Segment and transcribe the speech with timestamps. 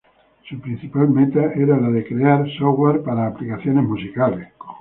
[0.49, 4.57] Su principal meta era la de crear aplicaciones musicales para softwares.